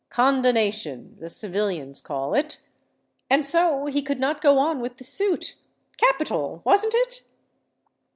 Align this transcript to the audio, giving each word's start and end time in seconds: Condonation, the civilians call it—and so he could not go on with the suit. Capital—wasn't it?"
Condonation, 0.09 1.15
the 1.19 1.29
civilians 1.29 2.01
call 2.01 2.33
it—and 2.33 3.45
so 3.45 3.85
he 3.85 4.01
could 4.01 4.19
not 4.19 4.41
go 4.41 4.57
on 4.57 4.79
with 4.81 4.97
the 4.97 5.03
suit. 5.03 5.53
Capital—wasn't 5.97 6.95
it?" 6.95 7.21